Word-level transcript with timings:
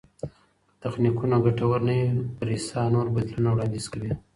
که 0.21 0.75
تخنیکونه 0.81 1.35
ګټور 1.45 1.79
نه 1.87 1.93
وي، 2.01 2.03
پریسا 2.37 2.81
نور 2.93 3.07
بدیلونه 3.15 3.49
وړاندیز 3.51 3.85
کوي. 3.93 4.11